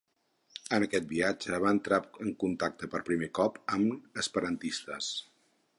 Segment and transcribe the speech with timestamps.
[0.77, 5.15] En aquest viatge va entrar en contacte per primer cop amb esperantistes.